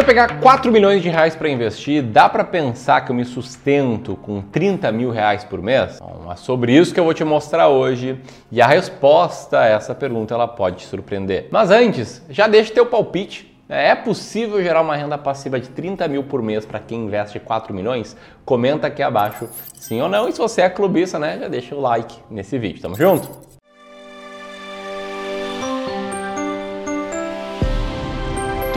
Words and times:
eu 0.00 0.04
pegar 0.04 0.40
4 0.40 0.72
milhões 0.72 1.02
de 1.02 1.10
reais 1.10 1.36
para 1.36 1.46
investir, 1.50 2.02
dá 2.02 2.26
para 2.26 2.42
pensar 2.42 3.02
que 3.02 3.12
eu 3.12 3.14
me 3.14 3.24
sustento 3.24 4.16
com 4.16 4.40
30 4.40 4.90
mil 4.90 5.10
reais 5.10 5.44
por 5.44 5.60
mês? 5.60 5.98
Bom, 6.00 6.32
é 6.32 6.36
sobre 6.36 6.74
isso 6.74 6.94
que 6.94 6.98
eu 6.98 7.04
vou 7.04 7.12
te 7.12 7.22
mostrar 7.22 7.68
hoje 7.68 8.18
e 8.50 8.62
a 8.62 8.66
resposta 8.66 9.60
a 9.60 9.66
essa 9.66 9.94
pergunta 9.94 10.32
ela 10.32 10.48
pode 10.48 10.76
te 10.76 10.86
surpreender. 10.86 11.48
Mas 11.50 11.70
antes, 11.70 12.22
já 12.30 12.48
deixa 12.48 12.72
teu 12.72 12.86
palpite. 12.86 13.54
É 13.68 13.94
possível 13.94 14.62
gerar 14.62 14.80
uma 14.80 14.96
renda 14.96 15.18
passiva 15.18 15.60
de 15.60 15.68
30 15.68 16.08
mil 16.08 16.24
por 16.24 16.42
mês 16.42 16.64
para 16.64 16.80
quem 16.80 17.04
investe 17.04 17.38
4 17.38 17.74
milhões? 17.74 18.16
Comenta 18.42 18.86
aqui 18.86 19.02
abaixo 19.02 19.50
sim 19.74 20.00
ou 20.00 20.08
não. 20.08 20.28
E 20.28 20.32
se 20.32 20.38
você 20.38 20.62
é 20.62 20.70
clubista, 20.70 21.18
né, 21.18 21.38
já 21.38 21.46
deixa 21.46 21.74
o 21.74 21.80
like 21.80 22.16
nesse 22.30 22.58
vídeo. 22.58 22.80
Tamo 22.80 22.96
junto? 22.96 23.28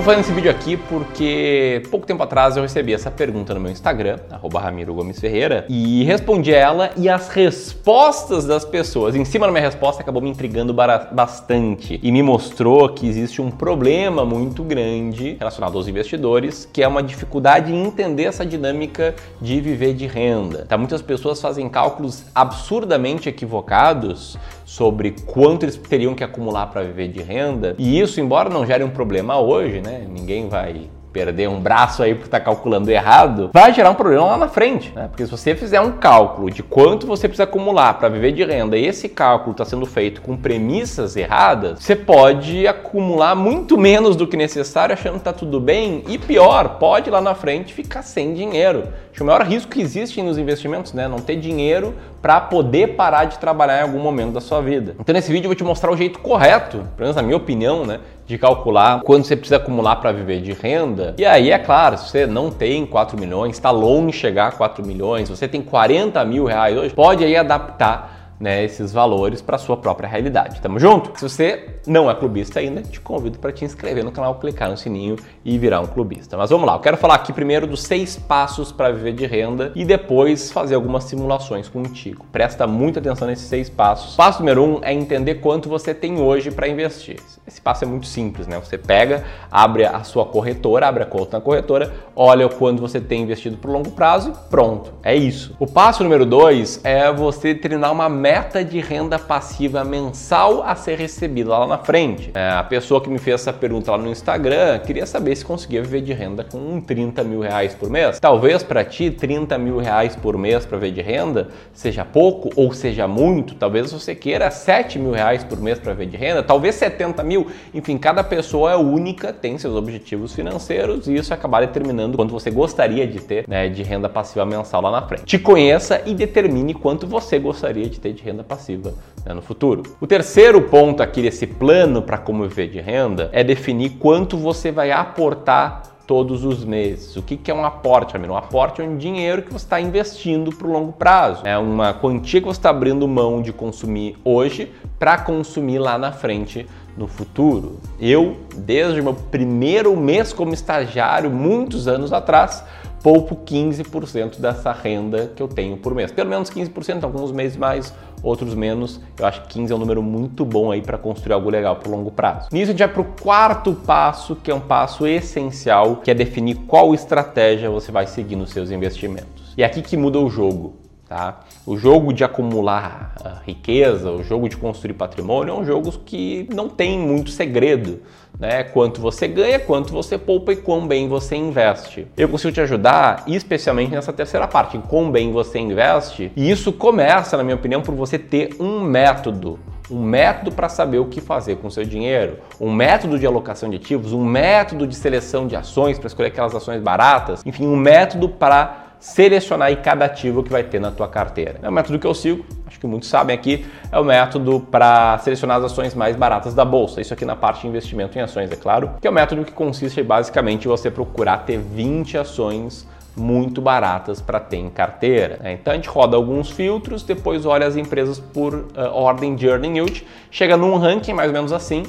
Estou 0.03 0.13
fazendo 0.13 0.25
esse 0.25 0.35
vídeo 0.35 0.51
aqui 0.51 0.75
porque 0.75 1.81
pouco 1.89 2.05
tempo 2.05 2.21
atrás 2.21 2.57
eu 2.57 2.63
recebi 2.63 2.93
essa 2.93 3.09
pergunta 3.09 3.53
no 3.53 3.61
meu 3.61 3.71
Instagram, 3.71 4.19
Ramiro 4.53 4.93
Gomes 4.93 5.17
Ferreira, 5.17 5.65
e 5.69 6.03
respondi 6.03 6.53
a 6.53 6.57
ela 6.57 6.91
e 6.97 7.07
as 7.07 7.29
respostas 7.29 8.45
das 8.45 8.65
pessoas 8.65 9.15
em 9.15 9.23
cima 9.23 9.45
da 9.45 9.53
minha 9.53 9.63
resposta 9.63 10.01
acabou 10.01 10.21
me 10.21 10.29
intrigando 10.29 10.73
bastante 10.73 12.01
e 12.03 12.11
me 12.11 12.21
mostrou 12.21 12.89
que 12.89 13.07
existe 13.07 13.41
um 13.41 13.49
problema 13.49 14.25
muito 14.25 14.61
grande 14.61 15.37
relacionado 15.39 15.77
aos 15.77 15.87
investidores, 15.87 16.67
que 16.73 16.83
é 16.83 16.87
uma 16.87 17.01
dificuldade 17.01 17.71
em 17.71 17.85
entender 17.85 18.25
essa 18.25 18.45
dinâmica 18.45 19.15
de 19.39 19.61
viver 19.61 19.93
de 19.93 20.05
renda. 20.05 20.65
Tá? 20.67 20.77
Muitas 20.77 21.01
pessoas 21.01 21.39
fazem 21.39 21.69
cálculos 21.69 22.25
absurdamente 22.35 23.29
equivocados 23.29 24.37
sobre 24.65 25.11
quanto 25.25 25.63
eles 25.63 25.77
teriam 25.77 26.15
que 26.15 26.23
acumular 26.23 26.65
para 26.67 26.81
viver 26.81 27.07
de 27.07 27.21
renda. 27.21 27.75
E 27.77 27.99
isso, 27.99 28.19
embora 28.19 28.49
não 28.49 28.65
gere 28.65 28.83
um 28.83 28.89
problema 28.89 29.39
hoje, 29.39 29.79
né? 29.81 29.92
Ninguém 29.99 30.49
vai 30.49 30.89
perder 31.13 31.47
um 31.47 31.59
braço 31.59 32.01
aí 32.01 32.15
por 32.15 32.25
estar 32.25 32.39
tá 32.39 32.45
calculando 32.45 32.89
errado, 32.89 33.51
vai 33.53 33.71
gerar 33.71 33.91
um 33.91 33.95
problema 33.95 34.25
lá 34.25 34.37
na 34.37 34.49
frente, 34.49 34.91
né? 34.95 35.07
Porque 35.07 35.23
se 35.23 35.31
você 35.31 35.55
fizer 35.55 35.79
um 35.79 35.91
cálculo 35.91 36.49
de 36.49 36.63
quanto 36.63 37.05
você 37.05 37.27
precisa 37.27 37.43
acumular 37.43 37.93
para 37.93 38.09
viver 38.09 38.31
de 38.31 38.43
renda 38.43 38.75
e 38.75 38.85
esse 38.85 39.07
cálculo 39.07 39.51
está 39.51 39.63
sendo 39.63 39.85
feito 39.85 40.21
com 40.21 40.35
premissas 40.35 41.15
erradas, 41.15 41.79
você 41.79 41.95
pode 41.95 42.67
acumular 42.67 43.35
muito 43.35 43.77
menos 43.77 44.15
do 44.15 44.25
que 44.25 44.35
necessário 44.35 44.93
achando 44.93 45.13
que 45.13 45.19
está 45.19 45.33
tudo 45.33 45.59
bem 45.59 46.03
e 46.07 46.17
pior, 46.17 46.79
pode 46.79 47.09
lá 47.09 47.21
na 47.21 47.35
frente 47.35 47.73
ficar 47.73 48.01
sem 48.01 48.33
dinheiro. 48.33 48.87
Acho 49.13 49.23
o 49.23 49.27
maior 49.27 49.43
risco 49.43 49.71
que 49.71 49.79
existe 49.79 50.19
nos 50.23 50.39
investimentos, 50.39 50.91
né? 50.91 51.07
Não 51.07 51.19
ter 51.19 51.35
dinheiro 51.35 51.93
para 52.19 52.41
poder 52.41 52.95
parar 52.95 53.25
de 53.25 53.37
trabalhar 53.37 53.79
em 53.79 53.83
algum 53.83 53.99
momento 53.99 54.31
da 54.31 54.41
sua 54.41 54.61
vida. 54.61 54.95
Então 54.99 55.13
nesse 55.13 55.31
vídeo 55.31 55.45
eu 55.45 55.49
vou 55.49 55.55
te 55.55 55.63
mostrar 55.63 55.91
o 55.91 55.97
jeito 55.97 56.19
correto, 56.19 56.77
pelo 56.77 57.01
menos 57.01 57.15
na 57.15 57.21
minha 57.21 57.37
opinião, 57.37 57.85
né, 57.85 57.99
de 58.25 58.37
calcular 58.37 59.01
quanto 59.01 59.27
você 59.27 59.35
precisa 59.35 59.57
acumular 59.57 59.97
para 59.97 60.11
viver 60.11 60.41
de 60.41 60.53
renda. 60.53 61.02
E 61.17 61.25
aí, 61.25 61.51
é 61.51 61.59
claro, 61.59 61.97
se 61.97 62.09
você 62.09 62.25
não 62.25 62.49
tem 62.49 62.85
4 62.85 63.19
milhões, 63.19 63.55
está 63.55 63.71
longe 63.71 64.11
de 64.11 64.17
chegar 64.17 64.47
a 64.47 64.51
4 64.51 64.85
milhões, 64.85 65.29
você 65.29 65.47
tem 65.47 65.61
40 65.61 66.23
mil 66.25 66.45
reais 66.45 66.77
hoje, 66.77 66.93
pode 66.93 67.23
aí 67.23 67.35
adaptar 67.35 68.22
né, 68.39 68.63
esses 68.63 68.91
valores 68.91 69.41
para 69.41 69.57
sua 69.57 69.77
própria 69.77 70.07
realidade. 70.07 70.59
Tamo 70.61 70.79
junto? 70.79 71.17
Se 71.17 71.27
você 71.27 71.77
não 71.87 72.09
é 72.09 72.15
clubista 72.15 72.59
ainda, 72.59 72.81
te 72.81 72.99
convido 72.99 73.39
para 73.39 73.51
te 73.51 73.65
inscrever 73.65 74.03
no 74.03 74.11
canal, 74.11 74.35
clicar 74.35 74.69
no 74.69 74.77
sininho 74.77 75.15
e 75.43 75.57
virar 75.57 75.81
um 75.81 75.87
clubista. 75.87 76.37
Mas 76.37 76.49
vamos 76.49 76.65
lá, 76.65 76.73
eu 76.75 76.79
quero 76.79 76.97
falar 76.97 77.15
aqui 77.15 77.31
primeiro 77.31 77.67
dos 77.67 77.83
seis 77.83 78.15
passos 78.15 78.71
para 78.71 78.91
viver 78.91 79.13
de 79.13 79.25
renda 79.25 79.71
e 79.75 79.85
depois 79.85 80.51
fazer 80.51 80.75
algumas 80.75 81.05
simulações 81.05 81.67
contigo. 81.67 82.25
Presta 82.31 82.67
muita 82.67 82.99
atenção 82.99 83.27
nesses 83.27 83.47
seis 83.47 83.69
passos. 83.69 84.15
Passo 84.15 84.39
número 84.39 84.63
um 84.63 84.79
é 84.81 84.93
entender 84.93 85.35
quanto 85.35 85.69
você 85.69 85.93
tem 85.93 86.19
hoje 86.19 86.51
para 86.51 86.67
investir. 86.67 87.19
Esse 87.45 87.59
passo 87.59 87.83
é 87.83 87.87
muito 87.87 88.07
simples, 88.07 88.47
né? 88.47 88.57
Você 88.59 88.77
pega, 88.77 89.23
abre 89.51 89.85
a 89.85 90.03
sua 90.03 90.25
corretora, 90.25 90.87
abre 90.87 91.03
a 91.03 91.05
conta 91.05 91.37
na 91.37 91.41
corretora, 91.41 91.93
olha 92.15 92.45
o 92.45 92.49
quanto 92.49 92.81
você 92.81 93.01
tem 93.01 93.21
investido 93.21 93.57
por 93.57 93.69
longo 93.69 93.91
prazo 93.91 94.31
e 94.31 94.49
pronto. 94.49 94.93
É 95.03 95.15
isso. 95.15 95.55
O 95.59 95.67
passo 95.67 96.03
número 96.03 96.25
dois 96.25 96.79
é 96.83 97.11
você 97.11 97.53
treinar 97.53 97.91
uma 97.91 98.07
meta 98.23 98.63
de 98.63 98.79
renda 98.79 99.19
passiva 99.19 99.83
mensal 99.83 100.63
a 100.63 100.75
ser 100.75 100.97
recebida 100.97 101.49
lá 101.49 101.67
na 101.67 101.77
frente. 101.77 102.31
É, 102.33 102.51
a 102.51 102.63
pessoa 102.63 103.01
que 103.01 103.09
me 103.09 103.19
fez 103.19 103.41
essa 103.41 103.51
pergunta 103.51 103.91
lá 103.91 103.97
no 103.97 104.09
Instagram 104.09 104.79
queria 104.79 105.05
saber 105.05 105.35
se 105.35 105.43
conseguia 105.43 105.81
viver 105.81 105.99
de 105.99 106.13
renda 106.13 106.41
com 106.41 106.79
30 106.79 107.21
mil 107.25 107.41
reais 107.41 107.75
por 107.75 107.89
mês. 107.89 108.21
Talvez 108.21 108.63
para 108.63 108.85
ti 108.85 109.11
30 109.11 109.57
mil 109.57 109.77
reais 109.77 110.15
por 110.15 110.37
mês 110.37 110.65
para 110.65 110.77
viver 110.77 110.93
de 110.93 111.01
renda 111.01 111.49
seja 111.73 112.05
pouco 112.05 112.49
ou 112.55 112.71
seja 112.71 113.09
muito. 113.09 113.55
Talvez 113.55 113.91
você 113.91 114.15
queira 114.15 114.49
7 114.49 114.97
mil 114.99 115.11
reais 115.11 115.43
por 115.43 115.59
mês 115.59 115.77
para 115.77 115.91
viver 115.91 116.09
de 116.09 116.15
renda, 116.15 116.41
talvez 116.41 116.75
70 116.75 117.21
mil. 117.23 117.47
Enfim, 117.73 117.97
cada 117.97 118.23
pessoa 118.23 118.71
é 118.71 118.77
única, 118.77 119.33
tem 119.33 119.57
seus 119.57 119.75
objetivos 119.75 120.33
financeiros 120.33 121.07
e 121.07 121.15
isso 121.15 121.33
acaba 121.33 121.59
determinando 121.59 122.15
quanto 122.15 122.31
você 122.31 122.49
gostaria 122.49 123.05
de 123.05 123.19
ter 123.19 123.43
né, 123.49 123.67
de 123.67 123.83
renda 123.83 124.07
passiva 124.07 124.45
mensal 124.45 124.81
lá 124.81 124.91
na 124.91 125.01
frente. 125.01 125.25
Te 125.25 125.37
conheça 125.37 126.01
e 126.05 126.15
determine 126.15 126.73
quanto 126.73 127.05
você 127.05 127.37
gostaria 127.37 127.89
de 127.89 127.99
ter 127.99 128.12
de 128.13 128.23
renda 128.23 128.43
passiva 128.43 128.93
né, 129.25 129.33
no 129.33 129.41
futuro. 129.41 129.83
O 129.99 130.07
terceiro 130.07 130.61
ponto 130.61 131.01
aqui 131.03 131.21
desse 131.21 131.45
plano 131.45 132.01
para 132.01 132.17
como 132.17 132.47
viver 132.47 132.69
de 132.69 132.79
renda 132.79 133.29
é 133.33 133.43
definir 133.43 133.97
quanto 133.99 134.37
você 134.37 134.71
vai 134.71 134.91
aportar 134.91 135.93
todos 136.05 136.43
os 136.43 136.65
meses. 136.65 137.15
O 137.15 137.21
que, 137.21 137.37
que 137.37 137.49
é 137.49 137.53
um 137.53 137.65
aporte, 137.65 138.15
amigo? 138.15 138.33
Um 138.33 138.37
aporte 138.37 138.81
é 138.81 138.83
um 138.83 138.97
dinheiro 138.97 139.41
que 139.41 139.51
você 139.51 139.65
está 139.65 139.79
investindo 139.79 140.51
para 140.51 140.67
o 140.67 140.71
longo 140.71 140.91
prazo. 140.91 141.45
É 141.45 141.57
uma 141.57 141.93
quantia 141.93 142.41
que 142.41 142.47
você 142.47 142.59
está 142.59 142.69
abrindo 142.69 143.07
mão 143.07 143.41
de 143.41 143.53
consumir 143.53 144.17
hoje 144.23 144.71
para 144.99 145.17
consumir 145.17 145.79
lá 145.79 145.97
na 145.97 146.11
frente 146.11 146.67
no 146.97 147.07
futuro. 147.07 147.79
Eu, 147.99 148.37
desde 148.55 148.99
o 148.99 149.03
meu 149.03 149.13
primeiro 149.13 149.95
mês 149.95 150.31
como 150.31 150.53
estagiário, 150.53 151.29
muitos 151.29 151.87
anos 151.87 152.13
atrás, 152.13 152.63
poupo 153.03 153.35
15% 153.35 154.39
dessa 154.39 154.71
renda 154.71 155.29
que 155.35 155.43
eu 155.43 155.47
tenho 155.47 155.75
por 155.75 155.93
mês. 155.93 156.09
Pelo 156.11 156.29
menos 156.29 156.49
15%, 156.49 157.03
alguns 157.03 157.33
meses 157.33 157.57
mais, 157.57 157.93
outros 158.23 158.55
menos. 158.55 159.01
Eu 159.19 159.25
acho 159.25 159.41
que 159.41 159.49
15 159.49 159.73
é 159.73 159.75
um 159.75 159.79
número 159.79 160.01
muito 160.01 160.45
bom 160.45 160.71
aí 160.71 160.81
para 160.81 160.97
construir 160.97 161.33
algo 161.33 161.49
legal 161.49 161.75
por 161.75 161.91
longo 161.91 162.09
prazo. 162.09 162.47
Nisso 162.51 162.69
a 162.69 162.71
gente 162.71 162.79
vai 162.79 162.87
para 162.87 163.01
o 163.01 163.05
quarto 163.21 163.73
passo, 163.73 164.37
que 164.37 164.49
é 164.49 164.55
um 164.55 164.61
passo 164.61 165.05
essencial, 165.05 165.97
que 165.97 166.09
é 166.09 166.13
definir 166.13 166.55
qual 166.65 166.93
estratégia 166.93 167.69
você 167.69 167.91
vai 167.91 168.07
seguir 168.07 168.37
nos 168.37 168.51
seus 168.51 168.71
investimentos. 168.71 169.53
E 169.57 169.63
é 169.63 169.65
aqui 169.65 169.81
que 169.81 169.97
muda 169.97 170.17
o 170.17 170.29
jogo. 170.29 170.82
Tá? 171.13 171.41
O 171.63 171.77
jogo 171.77 172.11
de 172.11 172.23
acumular 172.23 173.13
ah, 173.23 173.37
riqueza, 173.45 174.09
o 174.09 174.23
jogo 174.23 174.49
de 174.49 174.57
construir 174.57 174.95
patrimônio 174.95 175.53
é 175.53 175.55
um 175.55 175.63
jogo 175.63 175.91
que 176.03 176.49
não 176.51 176.67
tem 176.67 176.97
muito 176.97 177.29
segredo. 177.29 178.01
Né? 178.39 178.63
Quanto 178.63 178.99
você 178.99 179.27
ganha, 179.27 179.59
quanto 179.59 179.93
você 179.93 180.17
poupa 180.17 180.53
e 180.53 180.55
quão 180.55 180.87
bem 180.87 181.07
você 181.07 181.35
investe. 181.35 182.07
Eu 182.17 182.27
consigo 182.27 182.51
te 182.51 182.61
ajudar, 182.61 183.25
especialmente 183.27 183.91
nessa 183.91 184.11
terceira 184.11 184.47
parte, 184.47 184.75
em 184.75 184.81
quão 184.81 185.11
bem 185.11 185.31
você 185.31 185.59
investe. 185.59 186.31
E 186.35 186.49
isso 186.49 186.73
começa, 186.73 187.37
na 187.37 187.43
minha 187.43 187.57
opinião, 187.57 187.83
por 187.83 187.93
você 187.93 188.17
ter 188.17 188.55
um 188.59 188.81
método 188.81 189.59
um 189.91 190.01
método 190.01 190.51
para 190.51 190.69
saber 190.69 190.99
o 190.99 191.05
que 191.05 191.19
fazer 191.19 191.57
com 191.57 191.69
seu 191.69 191.83
dinheiro, 191.83 192.37
um 192.59 192.71
método 192.71 193.19
de 193.19 193.25
alocação 193.25 193.69
de 193.69 193.75
ativos, 193.75 194.13
um 194.13 194.23
método 194.23 194.87
de 194.87 194.95
seleção 194.95 195.45
de 195.45 195.55
ações 195.55 195.99
para 195.99 196.07
escolher 196.07 196.29
aquelas 196.29 196.55
ações 196.55 196.81
baratas, 196.81 197.43
enfim, 197.45 197.67
um 197.67 197.75
método 197.75 198.29
para 198.29 198.82
selecionar 199.03 199.67
aí 199.67 199.75
cada 199.75 200.05
ativo 200.05 200.41
que 200.41 200.49
vai 200.49 200.63
ter 200.63 200.79
na 200.79 200.89
tua 200.89 201.09
carteira. 201.09 201.59
É 201.61 201.67
o 201.67 201.71
método 201.73 201.99
que 201.99 202.07
eu 202.07 202.13
sigo, 202.13 202.45
acho 202.65 202.79
que 202.79 202.87
muitos 202.87 203.09
sabem 203.09 203.35
aqui, 203.35 203.65
é 203.91 203.99
o 203.99 204.03
método 204.03 204.61
para 204.71 205.17
selecionar 205.17 205.57
as 205.57 205.65
ações 205.65 205.93
mais 205.93 206.15
baratas 206.15 206.53
da 206.53 206.63
bolsa. 206.63 207.01
Isso 207.01 207.13
aqui 207.13 207.25
na 207.25 207.35
parte 207.35 207.63
de 207.63 207.67
investimento 207.67 208.17
em 208.17 208.21
ações, 208.21 208.49
é 208.49 208.55
claro, 208.55 208.91
que 209.01 209.05
é 209.05 209.09
o 209.09 209.13
método 209.13 209.43
que 209.43 209.51
consiste 209.51 210.01
basicamente 210.01 210.63
em 210.63 210.67
você 210.69 210.89
procurar 210.89 211.39
ter 211.39 211.57
20 211.57 212.17
ações 212.17 212.87
muito 213.13 213.61
baratas 213.61 214.21
para 214.21 214.39
ter 214.39 214.55
em 214.55 214.69
carteira. 214.69 215.37
Né? 215.43 215.51
Então 215.51 215.73
a 215.73 215.75
gente 215.75 215.89
roda 215.89 216.15
alguns 216.15 216.49
filtros, 216.49 217.03
depois 217.03 217.45
olha 217.45 217.67
as 217.67 217.75
empresas 217.75 218.21
por 218.21 218.53
uh, 218.53 218.69
ordem 218.93 219.35
de 219.35 219.47
earning 219.47 219.79
yield, 219.79 220.07
chega 220.31 220.55
num 220.55 220.77
ranking 220.77 221.11
mais 221.11 221.27
ou 221.27 221.33
menos 221.33 221.51
assim, 221.51 221.83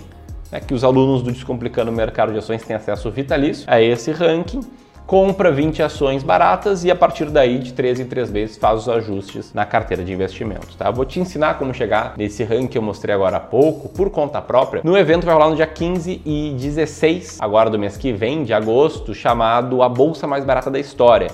né, 0.50 0.58
que 0.58 0.75
os 0.75 0.82
alunos 0.82 1.22
do 1.22 1.31
Descomplicando 1.31 1.93
o 1.93 1.94
Mercado 1.94 2.32
de 2.32 2.38
Ações 2.38 2.64
têm 2.64 2.75
acesso 2.75 3.08
vitalício 3.08 3.64
a 3.69 3.81
esse 3.81 4.10
ranking 4.10 4.62
compra 5.06 5.52
20 5.52 5.82
ações 5.82 6.22
baratas 6.22 6.84
e 6.84 6.90
a 6.90 6.96
partir 6.96 7.26
daí, 7.26 7.58
de 7.58 7.72
3 7.72 8.00
em 8.00 8.06
3 8.06 8.30
vezes, 8.30 8.56
faz 8.56 8.80
os 8.80 8.88
ajustes 8.88 9.52
na 9.52 9.66
carteira 9.66 10.02
de 10.02 10.12
investimentos. 10.12 10.74
Tá? 10.74 10.90
Vou 10.90 11.04
te 11.04 11.20
ensinar 11.20 11.58
como 11.58 11.74
chegar 11.74 12.14
nesse 12.16 12.42
ranking 12.42 12.68
que 12.68 12.78
eu 12.78 12.82
mostrei 12.82 13.14
agora 13.14 13.36
há 13.36 13.40
pouco, 13.40 13.88
por 13.88 14.10
conta 14.10 14.40
própria, 14.40 14.82
no 14.84 14.96
evento 14.96 15.26
vai 15.26 15.34
rolar 15.34 15.50
no 15.50 15.56
dia 15.56 15.66
15 15.66 16.22
e 16.24 16.54
16, 16.58 17.38
agora 17.40 17.68
do 17.68 17.78
mês 17.78 17.96
que 17.96 18.12
vem, 18.12 18.44
de 18.44 18.54
agosto, 18.54 19.14
chamado 19.14 19.82
A 19.82 19.88
Bolsa 19.88 20.26
Mais 20.26 20.44
Barata 20.44 20.70
da 20.70 20.78
História. 20.78 21.28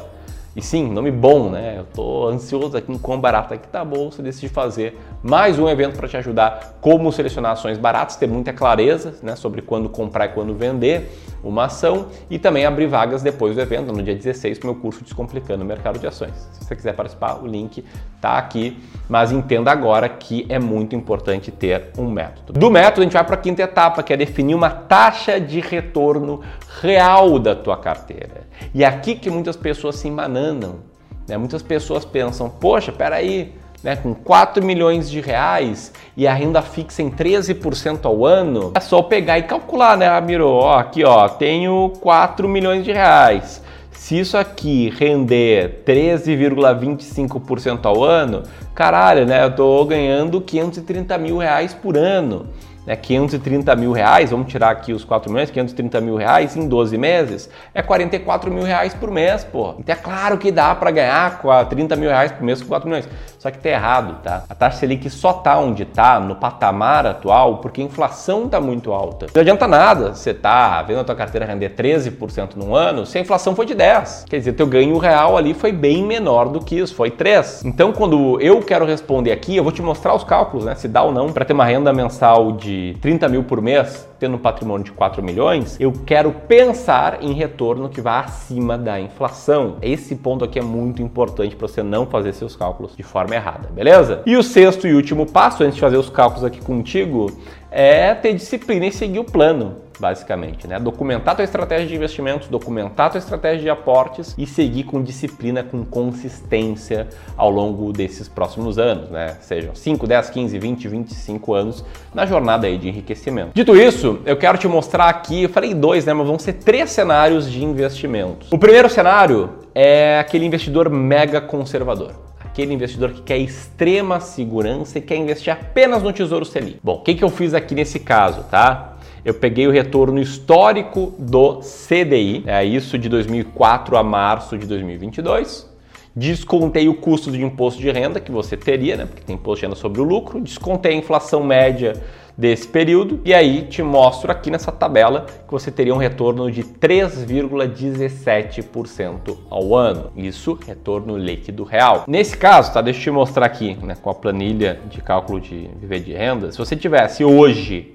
E 0.54 0.60
sim, 0.60 0.90
nome 0.90 1.12
bom, 1.12 1.48
né? 1.48 1.76
Eu 1.78 1.84
tô 1.94 2.26
ansioso 2.26 2.76
aqui 2.76 2.92
em 2.92 2.98
quão 2.98 3.20
barato 3.20 3.54
aqui 3.54 3.68
tá 3.68 3.82
a 3.82 3.84
bolsa, 3.84 4.20
decidi 4.20 4.48
fazer 4.48 4.98
mais 5.22 5.60
um 5.60 5.68
evento 5.68 5.96
para 5.96 6.08
te 6.08 6.16
ajudar 6.16 6.76
como 6.80 7.12
selecionar 7.12 7.52
ações 7.52 7.78
baratas, 7.78 8.16
ter 8.16 8.26
muita 8.26 8.52
clareza 8.52 9.14
né, 9.22 9.36
sobre 9.36 9.62
quando 9.62 9.88
comprar 9.88 10.26
e 10.26 10.28
quando 10.30 10.52
vender 10.52 11.08
uma 11.42 11.64
ação 11.64 12.06
e 12.28 12.38
também 12.38 12.66
abrir 12.66 12.86
vagas 12.86 13.22
depois 13.22 13.54
do 13.54 13.60
evento, 13.60 13.92
no 13.92 14.02
dia 14.02 14.14
16, 14.14 14.58
para 14.58 14.70
o 14.70 14.72
meu 14.72 14.80
curso 14.80 15.02
Descomplicando 15.02 15.64
o 15.64 15.66
Mercado 15.66 15.98
de 15.98 16.06
Ações. 16.06 16.34
Se 16.52 16.64
você 16.64 16.76
quiser 16.76 16.94
participar, 16.94 17.42
o 17.42 17.46
link 17.46 17.84
tá 18.20 18.36
aqui, 18.36 18.78
mas 19.08 19.32
entenda 19.32 19.70
agora 19.70 20.08
que 20.08 20.46
é 20.48 20.58
muito 20.58 20.94
importante 20.94 21.50
ter 21.50 21.90
um 21.96 22.10
método. 22.10 22.58
Do 22.58 22.70
método, 22.70 23.00
a 23.00 23.04
gente 23.04 23.12
vai 23.12 23.24
para 23.24 23.34
a 23.34 23.38
quinta 23.38 23.62
etapa, 23.62 24.02
que 24.02 24.12
é 24.12 24.16
definir 24.16 24.54
uma 24.54 24.70
taxa 24.70 25.40
de 25.40 25.60
retorno 25.60 26.42
real 26.80 27.38
da 27.38 27.54
tua 27.54 27.76
carteira. 27.76 28.48
E 28.74 28.84
é 28.84 28.86
aqui 28.86 29.14
que 29.14 29.30
muitas 29.30 29.56
pessoas 29.56 29.96
se 29.96 30.08
embananam. 30.08 30.80
Né? 31.26 31.36
Muitas 31.38 31.62
pessoas 31.62 32.04
pensam, 32.04 32.50
poxa, 32.50 32.92
peraí, 32.92 33.54
né, 33.82 33.96
com 33.96 34.14
4 34.14 34.64
milhões 34.64 35.10
de 35.10 35.20
reais 35.20 35.92
e 36.16 36.26
a 36.26 36.34
renda 36.34 36.62
fixa 36.62 37.02
em 37.02 37.10
13% 37.10 38.04
ao 38.04 38.24
ano, 38.24 38.72
é 38.74 38.80
só 38.80 39.02
pegar 39.02 39.38
e 39.38 39.44
calcular, 39.44 39.96
né, 39.96 40.08
Ramiro? 40.08 40.48
Ó, 40.48 40.78
aqui, 40.78 41.04
ó, 41.04 41.28
tenho 41.28 41.92
4 42.00 42.48
milhões 42.48 42.84
de 42.84 42.92
reais. 42.92 43.62
Se 43.92 44.18
isso 44.18 44.36
aqui 44.36 44.92
render 44.98 45.82
13,25% 45.86 47.84
ao 47.84 48.02
ano, 48.02 48.42
caralho, 48.74 49.26
né? 49.26 49.44
Eu 49.44 49.54
tô 49.54 49.84
ganhando 49.84 50.40
530 50.40 51.18
mil 51.18 51.36
reais 51.36 51.74
por 51.74 51.96
ano 51.98 52.46
né, 52.90 52.96
530 52.96 53.76
mil 53.76 53.92
reais, 53.92 54.30
vamos 54.30 54.50
tirar 54.50 54.70
aqui 54.70 54.92
os 54.92 55.04
4 55.04 55.30
milhões, 55.30 55.48
530 55.48 56.00
mil 56.00 56.16
reais 56.16 56.56
em 56.56 56.66
12 56.66 56.98
meses, 56.98 57.48
é 57.72 57.80
44 57.80 58.50
mil 58.50 58.64
reais 58.64 58.92
por 58.92 59.12
mês, 59.12 59.44
pô. 59.44 59.76
Então 59.78 59.94
é 59.94 59.98
claro 59.98 60.36
que 60.38 60.50
dá 60.50 60.74
para 60.74 60.90
ganhar 60.90 61.40
30 61.68 61.94
mil 61.94 62.10
reais 62.10 62.32
por 62.32 62.42
mês 62.42 62.60
com 62.60 62.66
4 62.66 62.88
milhões. 62.88 63.08
Só 63.38 63.50
que 63.50 63.58
tá 63.58 63.70
errado, 63.70 64.20
tá? 64.22 64.44
A 64.50 64.54
taxa 64.54 64.78
Selic 64.78 65.08
só 65.08 65.32
tá 65.32 65.56
onde 65.58 65.84
tá, 65.84 66.18
no 66.18 66.34
patamar 66.34 67.06
atual, 67.06 67.58
porque 67.58 67.80
a 67.80 67.84
inflação 67.84 68.48
tá 68.48 68.60
muito 68.60 68.92
alta. 68.92 69.26
Não 69.32 69.40
adianta 69.40 69.68
nada 69.68 70.14
você 70.14 70.34
tá 70.34 70.82
vendo 70.82 71.00
a 71.00 71.04
tua 71.04 71.14
carteira 71.14 71.46
render 71.46 71.70
13% 71.70 72.56
no 72.56 72.74
ano, 72.74 73.06
se 73.06 73.16
a 73.16 73.20
inflação 73.20 73.54
foi 73.54 73.66
de 73.66 73.74
10. 73.74 74.26
Quer 74.28 74.38
dizer, 74.38 74.52
teu 74.54 74.66
ganho 74.66 74.98
real 74.98 75.36
ali 75.36 75.54
foi 75.54 75.70
bem 75.70 76.04
menor 76.04 76.48
do 76.48 76.60
que 76.60 76.76
isso, 76.76 76.94
foi 76.94 77.10
3. 77.10 77.64
Então, 77.64 77.92
quando 77.92 78.38
eu 78.40 78.60
quero 78.60 78.84
responder 78.84 79.30
aqui, 79.30 79.56
eu 79.56 79.62
vou 79.62 79.72
te 79.72 79.80
mostrar 79.80 80.12
os 80.14 80.24
cálculos, 80.24 80.66
né? 80.66 80.74
Se 80.74 80.88
dá 80.88 81.02
ou 81.02 81.12
não 81.12 81.32
para 81.32 81.44
ter 81.44 81.52
uma 81.52 81.64
renda 81.64 81.92
mensal 81.92 82.52
de 82.52 82.79
de 82.80 82.94
30 83.00 83.28
mil 83.28 83.44
por 83.44 83.60
mês, 83.60 84.08
tendo 84.18 84.36
um 84.36 84.38
patrimônio 84.38 84.84
de 84.84 84.92
4 84.92 85.22
milhões, 85.22 85.78
eu 85.78 85.92
quero 85.92 86.32
pensar 86.32 87.22
em 87.22 87.32
retorno 87.32 87.88
que 87.88 88.00
vá 88.00 88.20
acima 88.20 88.78
da 88.78 88.98
inflação. 88.98 89.76
Esse 89.82 90.16
ponto 90.16 90.44
aqui 90.44 90.58
é 90.58 90.62
muito 90.62 91.02
importante 91.02 91.54
para 91.54 91.68
você 91.68 91.82
não 91.82 92.06
fazer 92.06 92.32
seus 92.32 92.56
cálculos 92.56 92.96
de 92.96 93.02
forma 93.02 93.34
errada, 93.34 93.68
beleza? 93.68 94.22
E 94.24 94.36
o 94.36 94.42
sexto 94.42 94.86
e 94.86 94.94
último 94.94 95.26
passo, 95.26 95.62
antes 95.62 95.74
de 95.74 95.80
fazer 95.80 95.96
os 95.96 96.08
cálculos 96.08 96.44
aqui 96.44 96.60
contigo, 96.60 97.30
é 97.70 98.14
ter 98.14 98.34
disciplina 98.34 98.86
e 98.86 98.92
seguir 98.92 99.18
o 99.18 99.24
plano 99.24 99.76
basicamente, 100.00 100.66
né? 100.66 100.80
Documentar 100.80 101.36
tua 101.36 101.44
estratégia 101.44 101.86
de 101.86 101.94
investimentos, 101.94 102.48
documentar 102.48 103.10
tua 103.10 103.18
estratégia 103.18 103.60
de 103.60 103.70
aportes 103.70 104.34
e 104.36 104.46
seguir 104.46 104.84
com 104.84 105.02
disciplina, 105.02 105.62
com 105.62 105.84
consistência 105.84 107.06
ao 107.36 107.50
longo 107.50 107.92
desses 107.92 108.26
próximos 108.26 108.78
anos, 108.78 109.10
né? 109.10 109.36
Sejam 109.42 109.74
5, 109.74 110.06
10, 110.06 110.30
15, 110.30 110.58
20, 110.58 110.88
25 110.88 111.54
anos 111.54 111.84
na 112.14 112.24
jornada 112.24 112.66
aí 112.66 112.78
de 112.78 112.88
enriquecimento. 112.88 113.50
Dito 113.54 113.76
isso, 113.76 114.20
eu 114.24 114.36
quero 114.36 114.56
te 114.56 114.66
mostrar 114.66 115.08
aqui, 115.08 115.42
eu 115.42 115.48
falei 115.50 115.74
dois, 115.74 116.06
né? 116.06 116.14
Mas 116.14 116.26
vão 116.26 116.38
ser 116.38 116.54
três 116.54 116.90
cenários 116.90 117.50
de 117.50 117.62
investimentos. 117.62 118.50
O 118.50 118.58
primeiro 118.58 118.88
cenário 118.88 119.50
é 119.74 120.18
aquele 120.18 120.46
investidor 120.46 120.88
mega 120.88 121.40
conservador 121.40 122.29
aquele 122.60 122.74
investidor 122.74 123.12
que 123.12 123.22
quer 123.22 123.38
extrema 123.38 124.20
segurança 124.20 124.98
e 124.98 125.00
quer 125.00 125.16
investir 125.16 125.52
apenas 125.52 126.02
no 126.02 126.12
Tesouro 126.12 126.44
Selic. 126.44 126.78
Bom, 126.82 126.96
o 126.96 127.00
que, 127.00 127.14
que 127.14 127.24
eu 127.24 127.30
fiz 127.30 127.54
aqui 127.54 127.74
nesse 127.74 127.98
caso, 127.98 128.44
tá? 128.50 128.98
eu 129.24 129.34
peguei 129.34 129.66
o 129.66 129.70
retorno 129.70 130.18
histórico 130.20 131.14
do 131.18 131.60
CDI, 131.60 132.42
é 132.46 132.64
isso 132.64 132.98
de 132.98 133.08
2004 133.08 133.96
a 133.96 134.02
março 134.02 134.56
de 134.56 134.66
2022. 134.66 135.68
Descontei 136.16 136.88
o 136.88 136.94
custo 136.94 137.30
de 137.30 137.42
imposto 137.42 137.80
de 137.80 137.90
renda 137.90 138.18
que 138.18 138.32
você 138.32 138.56
teria, 138.56 138.96
né, 138.96 139.06
porque 139.06 139.22
tem 139.22 139.36
imposto 139.36 139.60
de 139.60 139.66
renda 139.66 139.76
sobre 139.76 140.00
o 140.00 140.04
lucro, 140.04 140.40
descontei 140.40 140.92
a 140.92 140.96
inflação 140.96 141.44
média 141.44 141.94
desse 142.40 142.66
período 142.66 143.20
e 143.22 143.34
aí 143.34 143.60
te 143.62 143.82
mostro 143.82 144.32
aqui 144.32 144.50
nessa 144.50 144.72
tabela 144.72 145.26
que 145.46 145.52
você 145.52 145.70
teria 145.70 145.94
um 145.94 145.98
retorno 145.98 146.50
de 146.50 146.64
3,17% 146.64 149.36
ao 149.50 149.76
ano. 149.76 150.10
Isso 150.16 150.58
retorno 150.66 151.18
líquido 151.18 151.64
real. 151.64 152.04
Nesse 152.08 152.38
caso, 152.38 152.72
tá, 152.72 152.80
deixa 152.80 153.00
eu 153.00 153.04
te 153.04 153.10
mostrar 153.10 153.44
aqui, 153.44 153.76
né, 153.82 153.94
com 154.00 154.08
a 154.08 154.14
planilha 154.14 154.80
de 154.88 155.02
cálculo 155.02 155.38
de 155.38 155.68
viver 155.78 156.00
de 156.00 156.14
renda. 156.14 156.50
Se 156.50 156.56
você 156.56 156.74
tivesse 156.74 157.22
hoje 157.22 157.92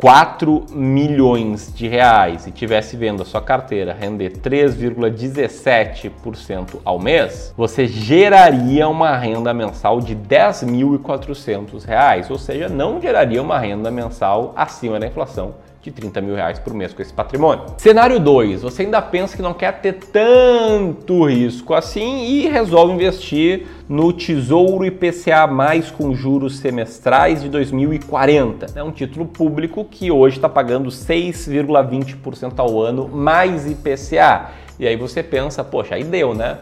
4 0.00 0.66
milhões 0.70 1.70
de 1.74 1.86
reais 1.86 2.46
e 2.46 2.50
tivesse 2.50 2.96
vendo 2.96 3.20
a 3.20 3.26
sua 3.26 3.42
carteira 3.42 3.92
render 3.92 4.38
3,17% 4.38 6.80
ao 6.82 6.98
mês, 6.98 7.52
você 7.54 7.86
geraria 7.86 8.88
uma 8.88 9.14
renda 9.14 9.52
mensal 9.52 10.00
de 10.00 10.16
10.400 10.16 11.84
reais, 11.84 12.30
ou 12.30 12.38
seja, 12.38 12.66
não 12.66 12.98
geraria 12.98 13.42
uma 13.42 13.58
renda 13.58 13.90
mensal 13.90 14.54
acima 14.56 14.98
da 14.98 15.06
inflação 15.06 15.52
de 15.82 15.90
30 15.90 16.20
mil 16.20 16.34
reais 16.34 16.58
por 16.58 16.74
mês 16.74 16.92
com 16.92 17.00
esse 17.00 17.12
patrimônio. 17.12 17.64
Cenário 17.78 18.20
2, 18.20 18.62
você 18.62 18.82
ainda 18.82 19.00
pensa 19.00 19.34
que 19.34 19.42
não 19.42 19.54
quer 19.54 19.80
ter 19.80 19.94
tanto 19.94 21.24
risco 21.24 21.72
assim 21.72 22.24
e 22.24 22.48
resolve 22.48 22.92
investir 22.92 23.66
no 23.88 24.12
Tesouro 24.12 24.84
IPCA 24.84 25.46
mais 25.46 25.90
com 25.90 26.14
juros 26.14 26.58
semestrais 26.58 27.42
de 27.42 27.48
2040. 27.48 28.66
É 28.78 28.82
um 28.82 28.90
título 28.90 29.24
público 29.26 29.84
que 29.84 30.10
hoje 30.10 30.36
está 30.36 30.48
pagando 30.48 30.90
6,20% 30.90 32.58
ao 32.58 32.80
ano 32.80 33.08
mais 33.08 33.66
IPCA. 33.66 34.50
E 34.78 34.86
aí 34.86 34.96
você 34.96 35.22
pensa, 35.22 35.64
poxa, 35.64 35.94
aí 35.94 36.04
deu, 36.04 36.34
né? 36.34 36.58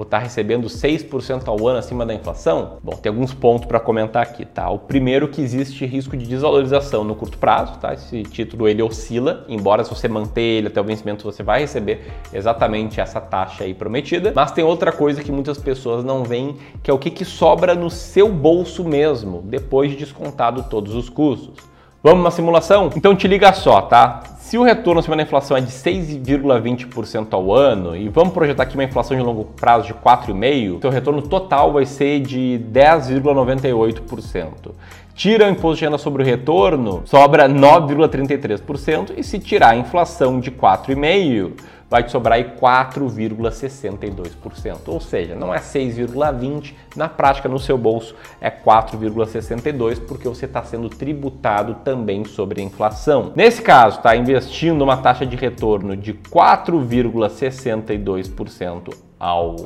Vou 0.00 0.06
estar 0.06 0.18
recebendo 0.18 0.66
6% 0.66 1.46
ao 1.46 1.68
ano 1.68 1.78
acima 1.78 2.06
da 2.06 2.14
inflação? 2.14 2.78
Bom, 2.82 2.92
tem 2.92 3.10
alguns 3.10 3.34
pontos 3.34 3.66
para 3.66 3.78
comentar 3.78 4.22
aqui, 4.22 4.46
tá? 4.46 4.70
O 4.70 4.78
primeiro 4.78 5.28
que 5.28 5.42
existe 5.42 5.84
risco 5.84 6.16
de 6.16 6.24
desvalorização 6.24 7.04
no 7.04 7.14
curto 7.14 7.36
prazo, 7.36 7.78
tá? 7.78 7.92
Esse 7.92 8.22
título 8.22 8.66
ele 8.66 8.82
oscila, 8.82 9.44
embora 9.46 9.84
se 9.84 9.90
você 9.90 10.08
manter 10.08 10.40
ele 10.40 10.68
até 10.68 10.80
o 10.80 10.84
vencimento 10.84 11.22
você 11.22 11.42
vai 11.42 11.60
receber 11.60 12.10
exatamente 12.32 12.98
essa 12.98 13.20
taxa 13.20 13.64
aí 13.64 13.74
prometida. 13.74 14.32
Mas 14.34 14.52
tem 14.52 14.64
outra 14.64 14.90
coisa 14.90 15.22
que 15.22 15.30
muitas 15.30 15.58
pessoas 15.58 16.02
não 16.02 16.24
veem, 16.24 16.56
que 16.82 16.90
é 16.90 16.94
o 16.94 16.98
que, 16.98 17.10
que 17.10 17.26
sobra 17.26 17.74
no 17.74 17.90
seu 17.90 18.32
bolso 18.32 18.82
mesmo, 18.82 19.42
depois 19.44 19.90
de 19.90 19.98
descontado 19.98 20.62
todos 20.70 20.94
os 20.94 21.10
custos. 21.10 21.69
Vamos 22.02 22.20
uma 22.20 22.30
simulação? 22.30 22.88
Então 22.96 23.14
te 23.14 23.28
liga 23.28 23.52
só, 23.52 23.82
tá? 23.82 24.22
Se 24.38 24.56
o 24.56 24.62
retorno 24.62 25.00
acima 25.00 25.16
da 25.16 25.22
inflação 25.22 25.54
é 25.54 25.60
de 25.60 25.70
6,20% 25.70 27.26
ao 27.32 27.54
ano, 27.54 27.94
e 27.94 28.08
vamos 28.08 28.32
projetar 28.32 28.62
aqui 28.62 28.74
uma 28.74 28.84
inflação 28.84 29.14
de 29.14 29.22
longo 29.22 29.44
prazo 29.44 29.86
de 29.86 29.92
4,5%, 29.92 30.80
seu 30.80 30.90
retorno 30.90 31.20
total 31.20 31.74
vai 31.74 31.84
ser 31.84 32.20
de 32.20 32.58
10,98%. 32.72 34.70
Tira 35.14 35.46
o 35.46 35.50
imposto 35.50 35.76
de 35.76 35.84
renda 35.84 35.98
sobre 35.98 36.22
o 36.22 36.26
retorno, 36.26 37.02
sobra 37.04 37.46
9,33%, 37.46 39.12
e 39.18 39.22
se 39.22 39.38
tirar 39.38 39.72
a 39.72 39.76
inflação 39.76 40.40
de 40.40 40.50
4,5%, 40.50 41.52
vai 41.90 42.02
te 42.04 42.12
sobrar 42.12 42.38
aí 42.38 42.52
4,62%. 42.58 44.78
Ou 44.86 45.00
seja, 45.00 45.34
não 45.34 45.52
é 45.52 45.58
6,20%, 45.58 46.74
na 46.94 47.08
prática 47.08 47.48
no 47.48 47.58
seu 47.58 47.76
bolso 47.76 48.14
é 48.40 48.48
4,62%, 48.48 50.06
porque 50.06 50.28
você 50.28 50.44
está 50.46 50.62
sendo 50.62 50.88
tributado 50.88 51.78
também 51.84 52.24
sobre 52.24 52.60
a 52.60 52.64
inflação. 52.64 53.32
Nesse 53.34 53.60
caso, 53.60 53.96
está 53.96 54.14
investindo 54.14 54.82
uma 54.82 54.98
taxa 54.98 55.26
de 55.26 55.34
retorno 55.34 55.96
de 55.96 56.14
4,62% 56.14 58.94
ao 59.18 59.56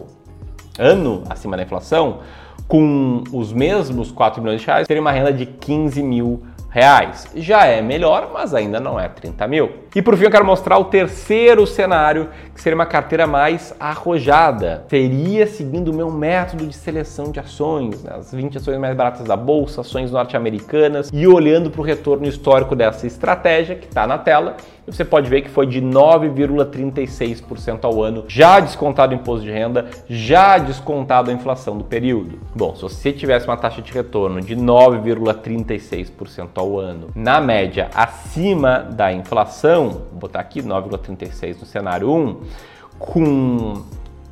ano 0.78 1.25
acima 1.28 1.54
da 1.57 1.62
inflação, 1.62 2.21
com 2.66 3.23
os 3.31 3.52
mesmos 3.52 4.11
4 4.11 4.43
milhões 4.43 4.62
de 4.62 4.66
reais, 4.66 4.88
teria 4.88 5.00
uma 5.00 5.12
renda 5.12 5.33
de 5.33 5.45
15 5.45 6.02
mil 6.02 6.40
reais. 6.40 6.53
Já 7.37 7.66
é 7.66 7.81
melhor, 7.81 8.31
mas 8.35 8.52
ainda 8.52 8.81
não 8.81 8.99
é 8.99 9.09
30 9.09 9.47
mil. 9.47 9.71
E 9.95 10.02
por 10.02 10.16
fim 10.16 10.25
eu 10.25 10.31
quero 10.31 10.45
mostrar 10.45 10.76
o 10.76 10.87
terceiro 10.87 11.64
cenário, 11.69 12.31
que 12.52 12.61
seria 12.61 12.75
uma 12.75 12.85
carteira 12.85 13.28
mais 13.28 13.73
arrojada. 13.78 14.85
Seria 14.90 15.47
seguindo 15.47 15.93
o 15.93 15.95
meu 15.95 16.11
método 16.11 16.66
de 16.66 16.75
seleção 16.75 17.31
de 17.31 17.38
ações, 17.38 18.02
né? 18.02 18.14
as 18.16 18.33
20 18.35 18.59
ações 18.59 18.76
mais 18.78 18.97
baratas 18.97 19.25
da 19.25 19.37
bolsa, 19.37 19.83
ações 19.83 20.11
norte-americanas, 20.11 21.11
e 21.12 21.28
olhando 21.28 21.71
para 21.71 21.81
o 21.81 21.85
retorno 21.85 22.26
histórico 22.26 22.75
dessa 22.75 23.07
estratégia 23.07 23.76
que 23.76 23.87
está 23.87 24.04
na 24.04 24.19
tela, 24.19 24.57
você 24.87 25.05
pode 25.05 25.29
ver 25.31 25.43
que 25.43 25.50
foi 25.50 25.67
de 25.67 25.81
9,36% 25.81 27.85
ao 27.85 28.03
ano, 28.03 28.25
já 28.29 28.61
descontado 28.61 29.12
o 29.12 29.17
imposto 29.17 29.45
de 29.45 29.50
renda, 29.50 29.87
já 30.09 30.59
descontado 30.59 31.31
a 31.31 31.35
inflação 31.35 31.79
do 31.79 31.85
período. 31.85 32.38
Bom, 32.55 32.75
se 32.75 32.83
você 32.83 33.12
tivesse 33.12 33.47
uma 33.47 33.57
taxa 33.57 33.81
de 33.81 33.93
retorno 33.93 34.41
de 34.41 34.57
9,36% 34.57 36.49
ao 36.57 36.76
ano, 36.79 37.09
na 37.14 37.41
média 37.41 37.88
acima 37.95 38.81
da 38.81 39.12
inflação, 39.12 40.03
vou 40.11 40.21
botar 40.21 40.41
aqui 40.41 40.61
9,36 40.62 41.61
no 41.61 41.67
cenário 41.67 42.11
1, 42.11 42.41
com 42.99 43.85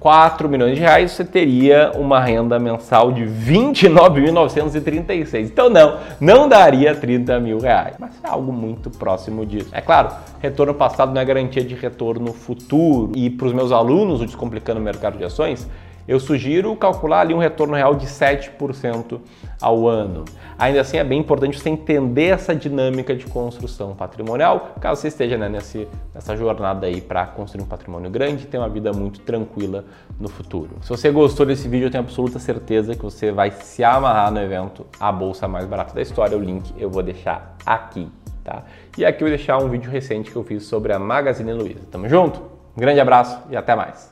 4 0.03 0.49
milhões 0.49 0.75
de 0.75 0.81
reais, 0.81 1.13
você 1.13 1.25
teria 1.25 1.93
uma 1.95 2.19
renda 2.19 2.59
mensal 2.59 3.13
de 3.13 3.23
29.936. 3.23 5.45
Então 5.45 5.71
não, 5.71 5.99
não 6.21 6.49
daria 6.49 6.93
30 6.93 7.39
mil 7.39 7.61
reais, 7.61 7.95
mas 8.01 8.11
é 8.25 8.29
algo 8.29 8.53
muito 8.53 8.91
próximo 8.91 9.47
disso. 9.47 9.69
É 9.71 9.81
claro, 9.81 10.11
retorno 10.41 10.75
passado 10.75 11.15
não 11.15 11.21
é 11.21 11.25
garantia 11.25 11.63
de 11.63 11.77
retorno 11.77 12.33
futuro. 12.33 13.13
E 13.15 13.31
para 13.31 13.47
os 13.47 13.53
meus 13.53 13.71
alunos, 13.71 14.21
o 14.21 14.27
Descomplicando 14.27 14.81
o 14.81 14.83
Mercado 14.83 15.17
de 15.17 15.25
Ações, 15.25 15.69
eu 16.07 16.19
sugiro 16.19 16.75
calcular 16.77 17.21
ali 17.21 17.35
um 17.35 17.39
retorno 17.39 17.75
real 17.75 17.95
de 17.95 18.07
7% 18.07 19.21
ao 19.61 19.87
ano. 19.87 20.25
Ainda 20.59 20.81
assim, 20.81 20.97
é 20.97 21.05
bem 21.05 21.21
importante 21.21 21.59
você 21.59 21.71
entender 21.71 22.27
essa 22.27 22.55
dinâmica 22.55 23.15
de 23.15 23.27
construção 23.27 23.95
patrimonial, 23.95 24.75
caso 24.81 25.01
você 25.01 25.09
esteja 25.09 25.37
né, 25.37 25.49
nesse, 25.49 25.89
nessa 26.15 26.37
jornada 26.37 26.87
aí 26.87 27.01
para 27.01 27.27
construir 27.27 27.63
um 27.63 27.67
patrimônio 27.67 28.11
grande 28.11 28.45
e 28.45 28.47
ter 28.47 28.59
uma 28.59 28.69
vida 28.69 28.93
muito 28.93 29.21
tranquila 29.21 29.85
no 30.19 30.29
futuro. 30.29 30.71
Se 30.83 30.89
você 30.89 31.11
gostou 31.11 31.47
desse 31.47 31.69
vídeo, 31.69 31.87
eu 31.87 31.91
tenho 31.91 32.05
absoluta 32.05 32.39
certeza 32.39 32.95
que 32.95 33.03
você 33.03 33.33
vai 33.33 33.51
se 33.51 33.83
amarrar 33.83 34.31
no 34.31 34.41
evento 34.41 34.87
A 35.01 35.11
Bolsa 35.11 35.49
Mais 35.49 35.67
Barata 35.67 35.95
da 35.95 36.03
História. 36.03 36.37
O 36.37 36.41
link 36.41 36.73
eu 36.79 36.91
vou 36.91 37.03
deixar 37.03 37.57
aqui, 37.65 38.09
tá? 38.45 38.65
E 38.97 39.05
aqui 39.05 39.23
eu 39.23 39.29
vou 39.29 39.37
deixar 39.37 39.59
um 39.59 39.69
vídeo 39.69 39.91
recente 39.91 40.31
que 40.31 40.37
eu 40.37 40.45
fiz 40.45 40.65
sobre 40.65 40.93
a 40.93 40.99
Magazine 40.99 41.53
Luiza. 41.53 41.81
Tamo 41.91 42.09
junto? 42.09 42.41
Um 42.77 42.81
grande 42.81 43.01
abraço 43.01 43.39
e 43.51 43.57
até 43.57 43.75
mais! 43.75 44.12